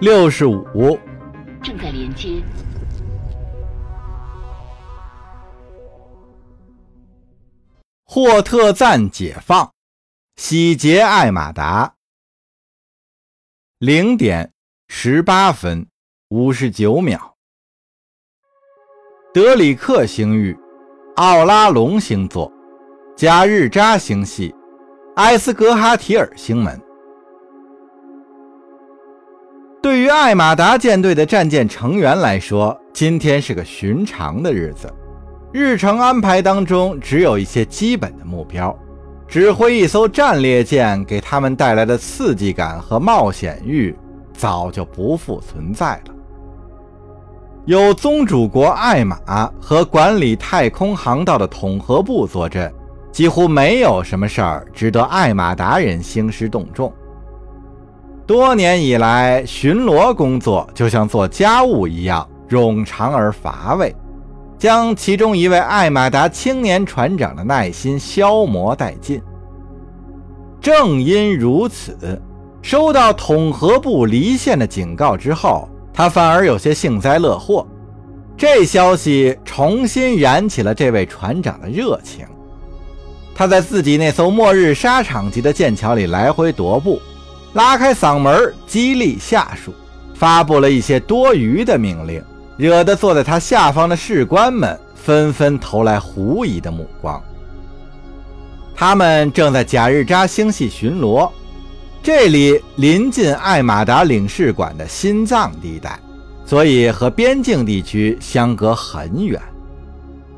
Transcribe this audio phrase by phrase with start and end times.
[0.00, 0.96] 六十五，
[1.60, 2.40] 正在连接。
[8.04, 9.72] 霍特赞解放，
[10.36, 11.96] 洗劫艾马达。
[13.78, 14.52] 零点
[14.86, 15.84] 十八分
[16.28, 17.34] 五十九秒，
[19.34, 20.56] 德里克星域，
[21.16, 22.52] 奥拉隆星座，
[23.16, 24.54] 加日扎星系，
[25.16, 26.80] 埃斯格哈提尔星门。
[29.80, 34.92] 对于艾马达舰队的战舰成员来说，今天是个寻常的日子。
[35.52, 38.76] 日程安排当中只有一些基本的目标，
[39.28, 43.96] 指挥一艘战列舰给他们带来的刺激感和冒险欲
[44.32, 46.14] 早就不复存在了。
[47.64, 49.16] 有宗主国艾玛
[49.60, 52.72] 和管理太空航道的统合部坐镇，
[53.12, 56.92] 几乎没有什么事儿值得艾玛达人兴师动众。
[58.28, 63.96] 多年以来，巡逻工作就像做家务一样冗长而乏味，
[64.58, 69.18] 将其中一位艾玛达青年船长的耐心消磨殆尽。
[70.60, 72.20] 正因如此，
[72.60, 77.66] 收到统合部离线的警告之后，他反而有些幸灾乐祸。
[78.36, 82.26] 这消息重新燃起了这位船长的热情。
[83.34, 87.00] 他在自己那艘末日沙场级的剑桥里来回踱步。
[87.58, 89.74] 拉开嗓门激励下属，
[90.14, 92.22] 发布了一些多余的命令，
[92.56, 97.20] 惹得坐在他下方的士官们纷纷投来狐疑的目光。
[98.76, 101.28] 他们正在贾日扎星系巡逻，
[102.00, 105.98] 这里临近艾马达领事馆的心脏地带，
[106.46, 109.42] 所以和边境地区相隔很远。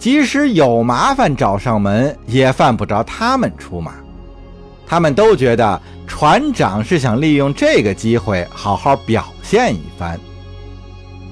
[0.00, 3.92] 即使有麻烦找上门，也犯不着他们出马。
[4.86, 10.18] 他们都觉得船长是想利用这个机会好好表现一番。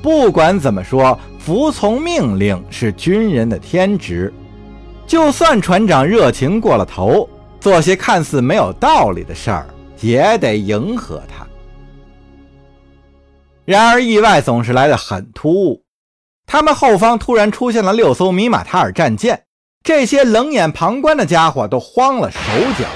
[0.02, 4.32] 不管怎么说，服从命令是军人的天职。
[5.06, 7.28] 就算船长热情过了头，
[7.60, 9.66] 做些看似没有道理的事儿，
[10.00, 11.46] 也得迎合他。
[13.64, 15.84] 然而，意外总是来得很突兀。
[16.46, 19.44] 他们后方突然出现了六艘米马塔尔战舰，
[19.84, 22.38] 这些冷眼旁观的家伙都慌了手
[22.76, 22.88] 脚。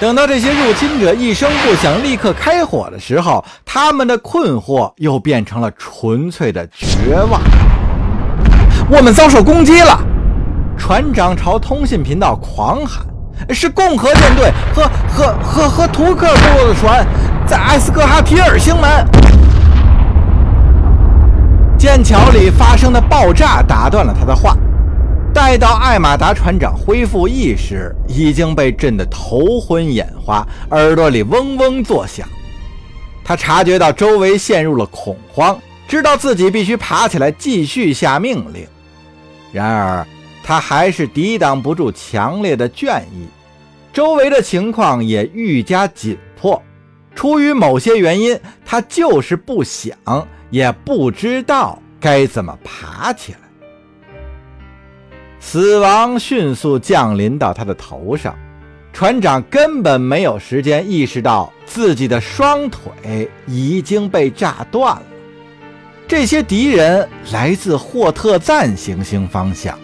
[0.00, 7.38] 等到这些入侵者一声不响立刻开火的时候，他们的困惑又变成了纯粹的绝望。
[8.90, 10.00] 我们遭受攻击了！
[10.78, 13.04] 船长朝通信频道狂喊
[13.54, 17.06] ：“是共和舰队和和和和图克部落的船，
[17.46, 19.06] 在埃斯格哈提尔星门。”
[21.76, 24.56] 剑桥里发生的爆炸打断了他的话。
[25.50, 32.24] 待到艾马达船长恢复意识，已经被震得头昏眼花，耳朵里嗡嗡作响。
[33.24, 38.64] 他察觉到周围陷入了恐慌，知道自己必须爬起来继续下命令。
[39.50, 40.06] 然而，
[40.44, 43.26] 他还是抵挡不住强烈的倦意。
[43.92, 46.62] 周围的情况也愈加紧迫。
[47.12, 49.98] 出于某些原因，他就是不想，
[50.50, 53.49] 也不知道该怎么爬起来。
[55.40, 58.38] 死亡迅速降临到他的头上，
[58.92, 65.02] 船长根本没有时间意识到自己的双腿已经被炸断了。
[66.06, 69.76] 这些敌人来自霍特赞行星方向，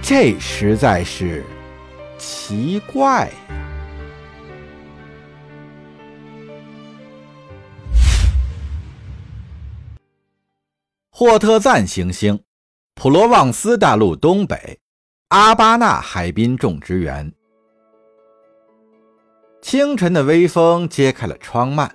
[0.00, 1.44] 这实在是
[2.16, 3.34] 奇怪呀！
[11.10, 12.40] 霍特赞行星。
[13.00, 14.76] 普罗旺斯大陆东北，
[15.28, 17.32] 阿巴纳海滨种植园。
[19.62, 21.88] 清晨的微风揭开了窗幔，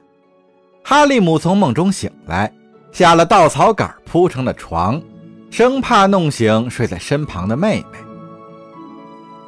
[0.81, 2.49] 哈利姆从梦中醒来，
[2.93, 5.01] 下了稻草杆铺成的床，
[5.51, 7.97] 生怕弄醒睡在身旁的妹妹。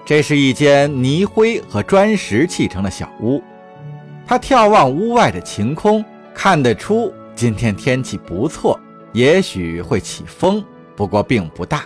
[0.03, 3.41] 这是一间泥灰和砖石砌成的小屋。
[4.27, 6.03] 他眺望屋外的晴空，
[6.33, 8.77] 看得出今天天气不错，
[9.13, 10.61] 也许会起风。
[10.95, 11.83] 不过并不大。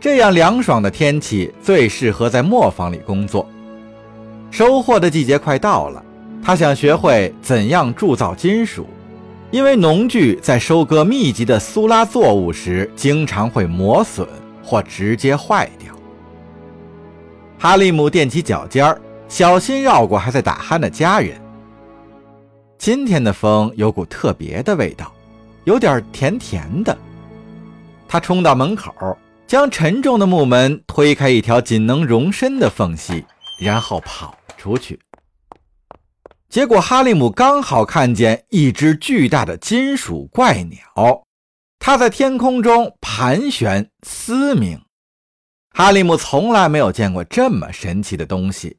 [0.00, 3.48] 这样凉爽的天气最适合在磨坊里工作。
[4.50, 6.04] 收获的季节快到了，
[6.42, 8.86] 他想学会怎样铸造金属，
[9.50, 14.28] 因为农具在收割密集的苏拉作物时经常会磨损
[14.62, 15.92] 或直接坏掉。
[17.58, 21.40] 哈利姆踮起脚尖儿，小心绕过还在打鼾的家人。
[22.76, 25.10] 今天的风有股特别的味道，
[25.64, 26.96] 有点甜甜的。
[28.14, 33.24] 他冲到门口，将沉重的木门推开一条仅能容身的缝隙，
[33.58, 35.00] 然后跑出去。
[36.48, 41.24] 结果哈利姆刚好看见一只巨大的金属怪鸟，
[41.80, 44.80] 它在天空中盘旋嘶鸣。
[45.72, 48.76] 哈利姆从来没有见过这么神奇的东西。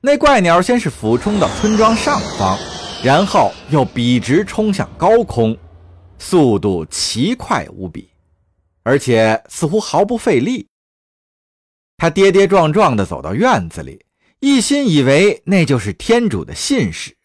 [0.00, 2.56] 那怪鸟先是俯冲到村庄上方，
[3.02, 5.58] 然后又笔直冲向高空，
[6.20, 8.08] 速度奇快无比，
[8.86, 10.68] 而且似乎毫不费力。
[11.96, 14.06] 他跌跌撞撞地走到院子里。
[14.38, 17.16] 一心以为那就是天主的信使，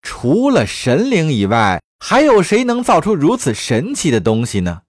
[0.00, 4.82] 除了神灵以外，还有谁能造出如此神奇的东西呢？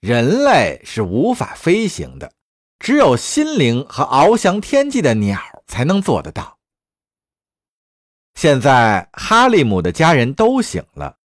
[0.00, 2.34] 人类是无法飞行的，
[2.80, 6.58] 只有心灵和翱翔天际的鸟才能做得到。
[8.34, 11.16] 现在哈利姆的家人都醒了，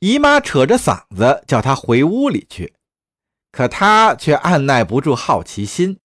[0.00, 2.72] 姨妈扯着嗓子叫他回屋里去，
[3.50, 5.98] 可他却按耐不住好奇心。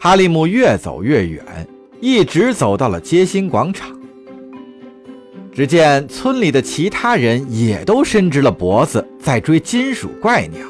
[0.00, 1.68] 哈利姆越走越远，
[2.00, 3.94] 一直走到了街心广场。
[5.52, 10.66] 只见村里的其他人也都伸直了脖子在追金属怪鸟。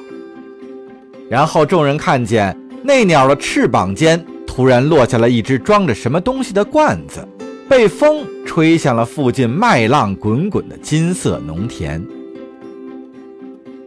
[1.31, 7.26] 然后众人看见那鸟的翅膀间突然落下了一只装着什么东西的罐子，
[7.69, 12.05] 被风吹向了附近麦浪滚滚的金色农田。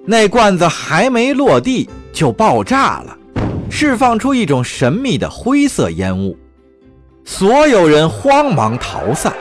[0.05, 3.17] 那罐子还没落地就爆炸了。
[3.69, 6.37] 释放出一种神秘的灰色烟雾，
[7.25, 9.33] 所有人慌忙逃散。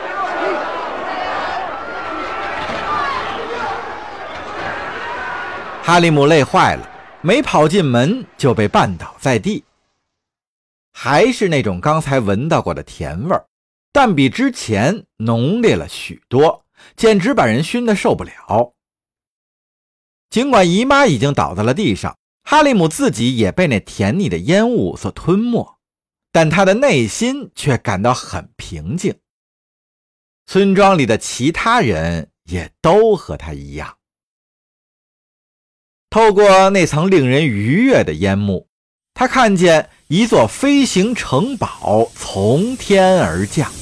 [5.81, 6.91] 哈利姆累坏了，
[7.21, 9.63] 没跑进门就被绊倒在地。
[10.93, 13.45] 还是那种刚才闻到过的甜味儿，
[13.97, 16.67] 但比之前浓烈了许多，
[16.97, 18.75] 简直把人熏得受不了。
[20.29, 22.15] 尽管姨妈已经倒在了地上。
[22.43, 25.79] 哈利姆自己也被那甜腻的烟雾所吞没，
[26.31, 29.19] 但他的内心却感到很平静。
[30.45, 33.97] 村庄里的其他人也都和他一样。
[36.11, 38.69] 透过那层令人愉悦的烟幕，
[39.15, 43.73] 他看见一座飞行城堡从天而降。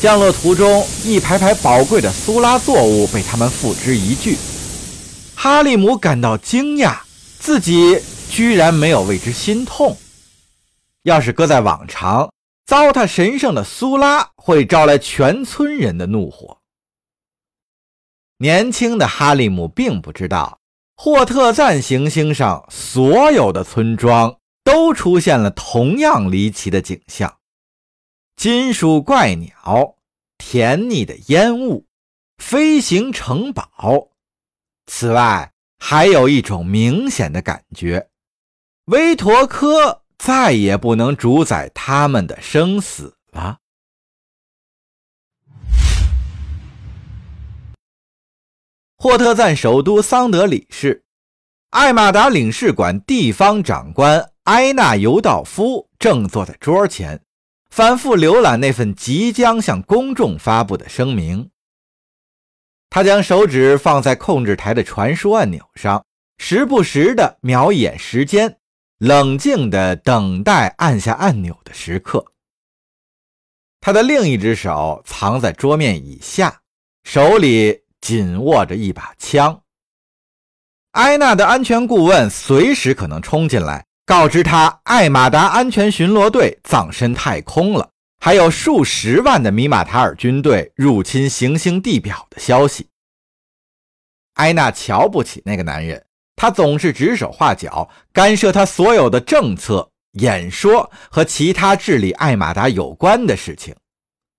[0.00, 4.36] 降落途中，一排排宝贵的苏拉作物被他们付之一炬。
[5.34, 6.98] 哈利姆感到惊讶。
[7.38, 7.98] 自己
[8.30, 9.96] 居然没有为之心痛。
[11.04, 12.30] 要是搁在往常，
[12.66, 16.58] 糟蹋神圣的苏拉会招来全村人的怒火。
[18.36, 20.58] 年轻的哈利姆并不知道，
[20.96, 27.38] 霍特赞行星上所有的村庄都出现了同样离奇的景象：
[28.40, 29.96] 金属怪鸟、
[30.38, 31.84] 甜腻的烟雾、
[32.38, 34.08] 飞行城堡。
[34.86, 38.08] 此外，还有一种明显的感觉，
[38.86, 43.58] 维陀科再也不能主宰他们的生死了。
[48.96, 51.04] 霍特赞首都桑德里市，
[51.68, 57.22] 艾玛达领事馆地方长官埃纳尤道夫正坐在桌前，
[57.70, 61.50] 反复浏览那份即将向公众发布的声明。
[62.90, 66.04] 他将手指放在控制台的传输按钮上，
[66.38, 68.58] 时不时地瞄一眼时间，
[68.98, 72.32] 冷静地等待按下按钮的时刻。
[73.80, 76.60] 他的另一只手藏在桌面以下，
[77.04, 79.62] 手里紧握着一把枪。
[80.92, 87.90] 埃娜的安全顾问随时可能冲进来，告知他艾马达安全巡逻队葬身太空了。
[88.18, 92.88] 还有数十万的米马塔尔军队入侵行星地表的消息。
[94.34, 103.76] 埃娜瞧不起那个男人，他总是指手画脚，干涉他所有的政策、演说和其他治理艾马达有关的事情。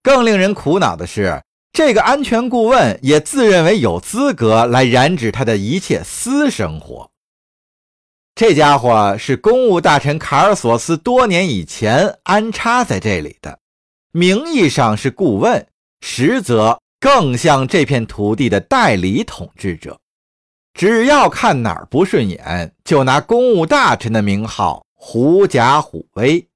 [0.04, 7.10] 更令人苦恼的是，这个安全顾问也自认为有资格来染指他的一切私生活。
[8.34, 13.60] 这家伙是公务大臣卡尔索斯多年以前安插在这里的。
[14.12, 15.68] 名义上是顾问，
[16.02, 20.00] 实则更像这片土地的代理统治者。
[20.74, 26.48] 只要看哪儿不顺眼，就拿公务大臣的名号狐假虎威。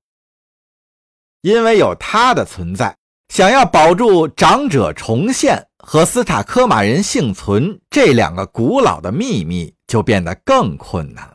[1.42, 2.96] 因为有他的存在，
[3.30, 11.35] 想要保住长者重现和斯塔科马人幸存这两个古老的秘密，就变得更困难了。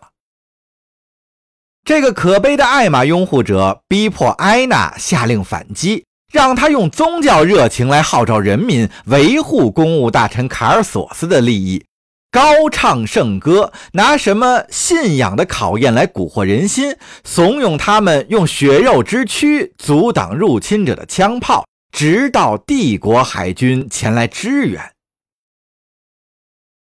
[1.90, 6.04] 这个可悲的艾玛拥护者逼迫埃娜下令反击。
[6.32, 11.85] 让他用宗教热情来号召人民维护公务大臣卡尔索斯的利益，
[12.30, 16.94] 高唱圣歌，拿什么信仰的考验来蛊惑人心，
[17.25, 24.80] 怂恿他们用血肉之躯阻挡入侵者的枪炮，直到帝国海军前来支援。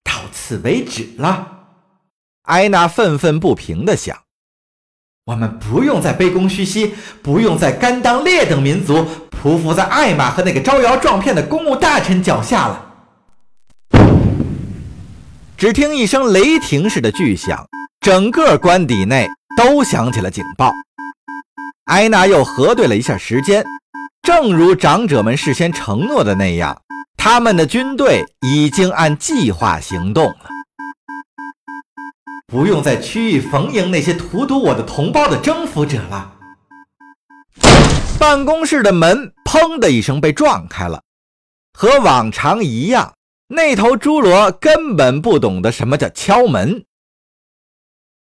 [0.05, 1.61] 到此为止了，
[2.43, 4.15] 埃娜愤愤不平地想
[5.25, 9.07] ：“我们不用再卑躬屈膝，不用再甘当劣等民族，
[9.41, 12.87] 匍匐在艾玛和那个招摇撞骗的公务大臣脚下了。”
[15.57, 17.65] 只听一声雷霆似的巨响，
[18.01, 20.73] 整个官邸内都响起了警报。
[21.85, 23.65] 埃娜又核对了一下时间，
[24.23, 26.77] 正如长者们事先承诺的那样，
[27.17, 30.51] 他们的军队已经按计划行动了，
[32.53, 36.35] 不用再区域逢迎那些荼毒我的同胞的征服者了。
[38.19, 41.03] 办公室的门砰的一声被撞开了，
[41.73, 43.15] 和往常一样。
[43.49, 46.85] 那头侏罗根本不懂得什么叫敲门。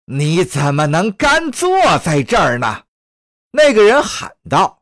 [0.05, 2.83] 你怎么能干坐在这儿呢？
[3.51, 4.79] 那个人喊道：“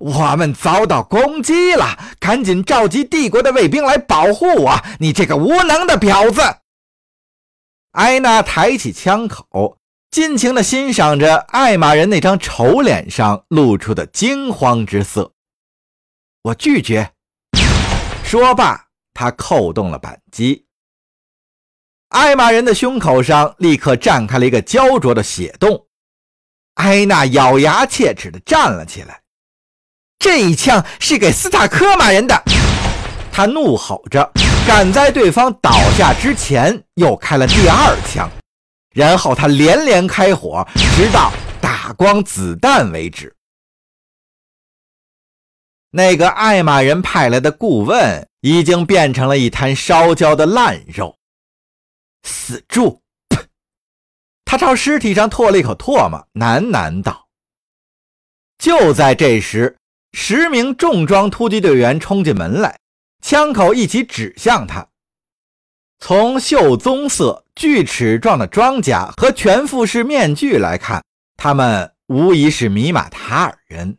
[0.00, 4.82] 我们遭到攻击了，赶紧召集帝国的卫兵来保护我！
[4.98, 6.40] 你这个无能的婊子！”
[7.92, 9.78] 艾娜抬起枪口，
[10.10, 15.32] 尽情地欣赏着艾玛人那张丑脸上露出的惊慌之色。
[16.42, 17.12] 我拒绝。
[18.24, 18.86] 说罢。
[19.12, 20.64] 他扣动了扳机，
[22.08, 25.88] 艾玛人的胸口上立刻绽开了一个焦灼的血洞。
[26.74, 29.20] 艾娜咬牙切齿地站了起来，
[30.18, 32.42] 这一枪是给斯塔科马人的。
[33.30, 34.32] 他怒吼着，
[34.66, 38.30] 赶在对方倒下之前又开了第二枪，
[38.94, 43.34] 然后他连连开火，直到打光子弹为止。
[45.90, 48.26] 那个艾玛人派来的顾问。
[48.42, 51.18] 已经变成了一滩烧焦的烂肉。
[52.22, 53.02] 死猪！
[54.46, 57.28] 他朝尸体上唾了一口唾沫，喃喃道
[58.56, 59.76] ：“就在这时，
[60.12, 62.78] 十名重装突击队员冲进门来，
[63.20, 64.88] 枪口一起指向他。
[65.98, 71.04] 从锈棕色、锯齿状的装甲和全副式面具来看，
[71.36, 73.98] 他们无疑是米马塔尔人。”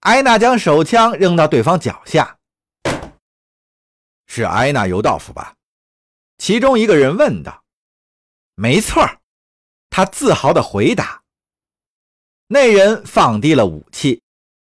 [0.00, 2.38] 艾娜将手枪扔到对方脚下。
[4.26, 5.54] 是埃纳尤道夫吧？
[6.38, 7.62] 其中一个人问道。
[8.56, 9.08] “没错。”
[9.90, 11.22] 他自豪地回答。
[12.48, 14.22] 那人放低了武器，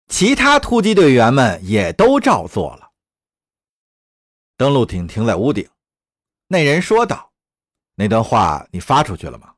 [0.07, 2.86] 其他突击队员们也都照做了。
[4.57, 5.69] 登陆艇停在屋顶，
[6.47, 7.31] 那人说道
[7.95, 9.53] ：“那段话你发出去了吗？”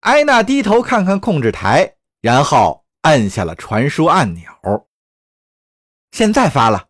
[0.00, 4.50] 埃娜低头看看控制台，然后按下了传输按钮。
[6.10, 6.88] 现在发了。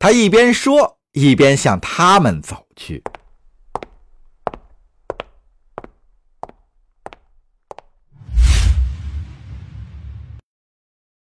[0.00, 3.02] 他一边说，一边向他们走去。